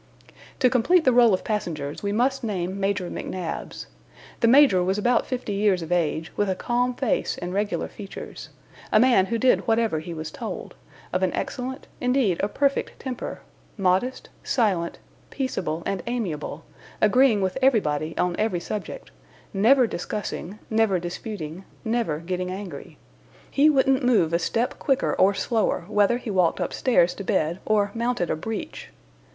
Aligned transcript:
To 0.57 0.67
complete 0.67 1.03
the 1.05 1.13
roll 1.13 1.31
of 1.31 1.43
passengers, 1.43 2.01
we 2.01 2.11
must 2.11 2.43
name 2.43 2.79
Major 2.79 3.07
McNabbs. 3.07 3.85
The 4.39 4.47
Major 4.47 4.83
was 4.83 4.97
about 4.97 5.27
fifty 5.27 5.53
years 5.53 5.83
of 5.83 5.91
age, 5.91 6.31
with 6.35 6.49
a 6.49 6.55
calm 6.55 6.95
face 6.95 7.37
and 7.37 7.53
regular 7.53 7.87
features 7.87 8.49
a 8.91 8.99
man 8.99 9.27
who 9.27 9.37
did 9.37 9.67
whatever 9.67 9.99
he 9.99 10.15
was 10.15 10.31
told, 10.31 10.73
of 11.13 11.21
an 11.21 11.31
excellent, 11.35 11.85
indeed, 11.99 12.39
a 12.41 12.47
perfect 12.47 12.99
temper; 12.99 13.41
modest, 13.77 14.29
silent, 14.43 14.97
peaceable, 15.29 15.83
and 15.85 16.01
amiable, 16.07 16.65
agreeing 16.99 17.39
with 17.39 17.59
everybody 17.61 18.17
on 18.17 18.35
every 18.39 18.59
subject, 18.59 19.11
never 19.53 19.85
discussing, 19.85 20.57
never 20.71 20.97
disputing, 20.97 21.63
never 21.85 22.17
getting 22.17 22.49
angry. 22.49 22.97
He 23.51 23.69
wouldn't 23.69 24.03
move 24.03 24.33
a 24.33 24.39
step 24.39 24.79
quicker, 24.79 25.13
or 25.13 25.35
slower, 25.35 25.85
whether 25.87 26.17
he 26.17 26.31
walked 26.31 26.59
upstairs 26.59 27.13
to 27.13 27.23
bed 27.23 27.59
or 27.67 27.91
mounted 27.93 28.31
a 28.31 28.35
breach. 28.35 28.89